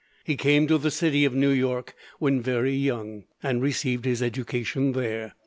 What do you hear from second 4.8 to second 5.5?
there.